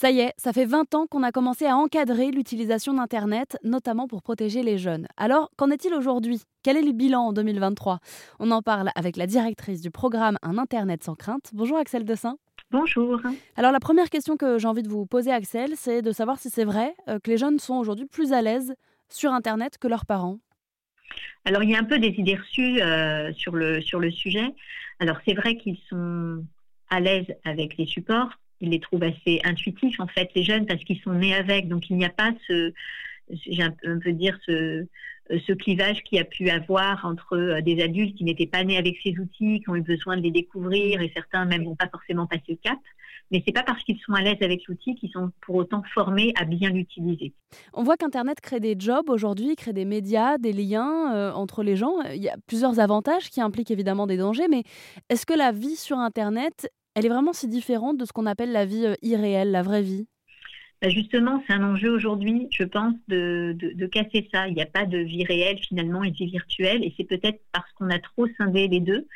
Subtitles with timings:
[0.00, 4.08] Ça y est, ça fait 20 ans qu'on a commencé à encadrer l'utilisation d'Internet, notamment
[4.08, 5.06] pour protéger les jeunes.
[5.18, 6.40] Alors, qu'en est-il aujourd'hui?
[6.62, 7.98] Quel est le bilan en 2023
[8.38, 11.50] On en parle avec la directrice du programme Un Internet sans crainte.
[11.52, 12.38] Bonjour Axel Dessin.
[12.70, 13.20] Bonjour.
[13.56, 16.48] Alors la première question que j'ai envie de vous poser Axel, c'est de savoir si
[16.48, 18.72] c'est vrai euh, que les jeunes sont aujourd'hui plus à l'aise
[19.10, 20.38] sur Internet que leurs parents.
[21.44, 24.54] Alors il y a un peu des idées reçues euh, sur, le, sur le sujet.
[24.98, 26.42] Alors c'est vrai qu'ils sont
[26.88, 30.82] à l'aise avec les supports, ils les trouvent assez intuitifs, en fait, les jeunes, parce
[30.84, 31.68] qu'ils sont nés avec.
[31.68, 32.72] Donc, il n'y a pas ce,
[33.46, 34.86] j'ai un peu dire, ce,
[35.46, 38.96] ce clivage qu'il a pu avoir entre euh, des adultes qui n'étaient pas nés avec
[39.02, 42.26] ces outils, qui ont eu besoin de les découvrir, et certains même n'ont pas forcément
[42.26, 42.78] passé le cap.
[43.30, 46.32] Mais c'est pas parce qu'ils sont à l'aise avec l'outil qu'ils sont pour autant formés
[46.36, 47.32] à bien l'utiliser.
[47.72, 51.76] On voit qu'Internet crée des jobs aujourd'hui, crée des médias, des liens euh, entre les
[51.76, 52.00] gens.
[52.12, 54.64] Il y a plusieurs avantages qui impliquent évidemment des dangers, mais
[55.10, 58.52] est-ce que la vie sur Internet elle est vraiment si différente de ce qu'on appelle
[58.52, 60.06] la vie euh, irréelle, la vraie vie?
[60.82, 64.48] Bah, Justement, c'est un enjeu aujourd'hui, je pense, de, casser ça.
[64.48, 66.84] Il n'y a pas de vie réelle finalement et de vie virtuelle.
[66.84, 69.06] Et c'est peut-être parce qu'on a trop scindé les deux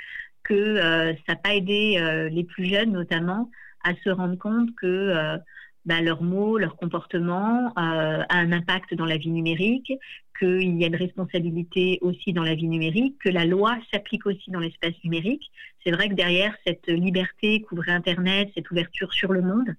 [0.42, 3.50] que euh, ça n'a pas aidé euh, les plus jeunes notamment
[3.82, 5.38] à se rendre compte que
[5.84, 9.92] bah, leurs mots, leur comportement euh, a un impact dans la vie numérique,
[10.38, 14.50] qu'il y a une responsabilité aussi dans la vie numérique, que la loi s'applique aussi
[14.50, 15.50] dans l'espace numérique.
[15.84, 19.74] C'est vrai que derrière cette liberté qu'ouvrait Internet, cette ouverture sur le monde,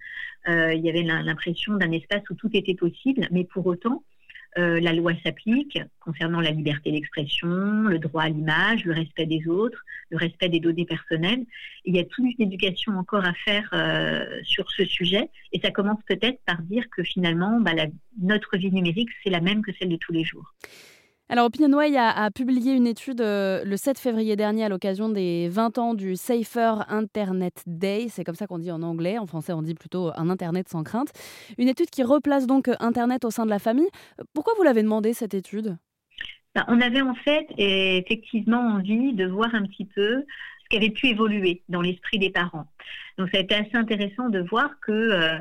[0.47, 4.03] euh, il y avait l'impression d'un espace où tout était possible, mais pour autant,
[4.57, 9.47] euh, la loi s'applique concernant la liberté d'expression, le droit à l'image, le respect des
[9.47, 11.45] autres, le respect des données personnelles.
[11.83, 15.29] il y a toute une éducation encore à faire euh, sur ce sujet.
[15.51, 17.71] Et ça commence peut-être par dire que finalement, bah,
[18.21, 20.53] notre vie numérique, c'est la même que celle de tous les jours.
[21.27, 25.49] Alors, OpinionWay a, a, publié une étude euh, le 7 février dernier à l'occasion des
[25.49, 28.05] 20 ans du Safer Internet Day.
[28.09, 29.17] C'est comme ça qu'on dit en anglais.
[29.17, 31.11] En français, on dit plutôt un Internet sans crainte.
[31.57, 33.89] Une étude qui replace donc Internet au sein de la famille.
[34.35, 35.77] Pourquoi vous l'avez demandé, cette étude?
[36.53, 40.23] Ben, On avait en fait effectivement envie de voir un petit peu
[40.63, 42.67] ce qui avait pu évoluer dans l'esprit des parents.
[43.17, 44.91] Donc, ça a été assez intéressant de voir que.
[44.91, 45.39] Euh,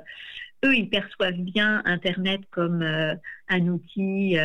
[0.64, 3.14] eux, ils perçoivent bien Internet comme euh,
[3.50, 4.38] un outil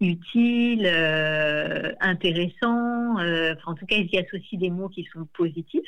[0.00, 3.18] utile, euh, intéressant.
[3.18, 5.82] Euh, en tout cas, ils y associent des mots qui sont positifs.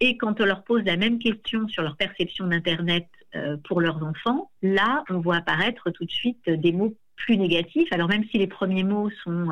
[0.00, 4.02] Et quand on leur pose la même question sur leur perception d'Internet euh, pour leurs
[4.02, 7.92] enfants, là, on voit apparaître tout de suite des mots plus négatifs.
[7.92, 9.48] Alors même si les premiers mots sont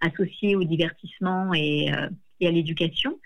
[0.00, 1.92] associés au divertissement et,
[2.40, 3.20] et à l'éducation,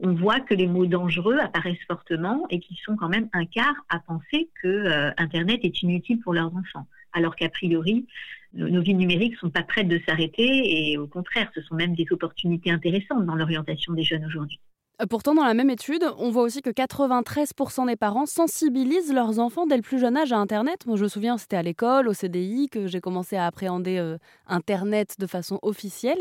[0.00, 3.74] on voit que les mots dangereux apparaissent fortement et qu'ils sont quand même un quart
[3.88, 8.06] à penser que Internet est inutile pour leurs enfants alors qu'a priori,
[8.54, 11.94] nos vies numériques ne sont pas prêtes de s'arrêter et au contraire, ce sont même
[11.94, 14.60] des opportunités intéressantes dans l'orientation des jeunes aujourd'hui.
[15.00, 19.38] Euh, pourtant, dans la même étude, on voit aussi que 93% des parents sensibilisent leurs
[19.38, 20.86] enfants dès le plus jeune âge à Internet.
[20.86, 24.18] Moi, je me souviens, c'était à l'école, au CDI, que j'ai commencé à appréhender euh,
[24.46, 26.18] Internet de façon officielle.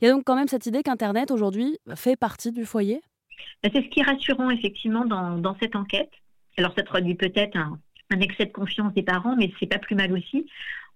[0.00, 3.00] Il y a donc quand même cette idée qu'Internet, aujourd'hui, fait partie du foyer?
[3.62, 6.10] C'est ce qui est rassurant, effectivement, dans, cette enquête.
[6.56, 7.78] Alors, ça traduit peut-être un,
[8.10, 10.46] un excès de confiance des parents, mais c'est pas plus mal aussi.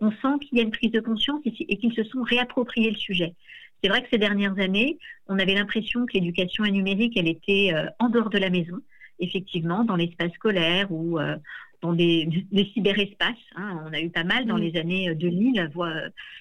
[0.00, 2.96] On sent qu'il y a une prise de conscience et, qu'ils se sont réappropriés le
[2.96, 3.34] sujet.
[3.82, 7.86] C'est vrai que ces dernières années, on avait l'impression que l'éducation numérique, elle était euh,
[7.98, 8.78] en dehors de la maison,
[9.20, 11.36] effectivement, dans l'espace scolaire ou euh,
[11.84, 12.26] dans des,
[12.72, 13.36] cyberespaces.
[13.56, 13.84] Hein.
[13.86, 15.94] On a eu pas mal dans les années 2000 euh, voire,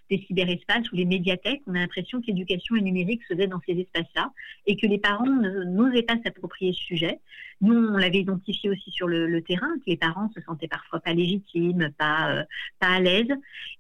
[0.10, 1.62] des cyberespaces ou les médiathèques.
[1.68, 4.32] On a l'impression que l'éducation numérique se faisait dans ces espaces-là
[4.68, 7.20] et que les parents n'osaient pas s'approprier ce sujet.
[7.60, 11.14] Nous, on l'avait identifié aussi sur le, terrain, que les parents se sentaient parfois pas
[11.14, 12.44] légitimes, pas, euh,
[12.80, 13.32] pas à l'aise.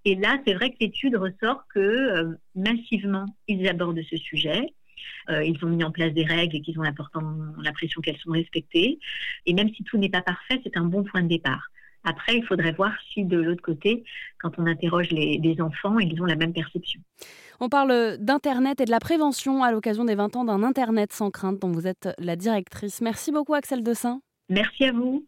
[0.03, 4.73] Et là, c'est vrai que l'étude ressort que euh, massivement, ils abordent ce sujet
[5.30, 9.00] euh, ils ont mis en place des règles et qu'ils ont l'impression qu'elles sont respectées.
[9.46, 11.70] Et même si tout n'est pas parfait, c'est un bon point de départ.
[12.04, 14.03] Après, il faudrait voir si de l'autre côté,
[14.40, 17.00] quand on interroge les, les, enfants, ils ont la même perception.
[17.62, 21.32] On parle d'Internet et de la prévention à l'occasion des 20 ans d'un Internet sans
[21.32, 23.00] crainte dont vous êtes la directrice.
[23.00, 24.20] Merci beaucoup Axel Dessin.
[24.50, 25.26] Merci à vous.